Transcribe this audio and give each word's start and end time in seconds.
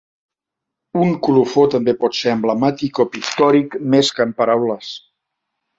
Un 1.01 1.11
colofó 1.27 1.65
també 1.75 1.95
pot 2.05 2.19
ser 2.21 2.33
emblemàtic 2.39 3.03
o 3.05 3.09
pictòric 3.17 3.79
més 3.97 4.15
que 4.17 4.31
en 4.31 4.37
paraules. 4.43 4.93